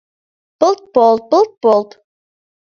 [0.59, 1.89] Пылт-полт, пылт-полт!